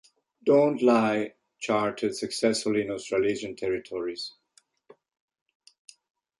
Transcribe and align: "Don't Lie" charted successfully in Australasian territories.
"Don't 0.43 0.81
Lie" 0.81 1.35
charted 1.59 2.15
successfully 2.15 2.81
in 2.81 2.89
Australasian 2.89 3.55
territories. 3.55 4.33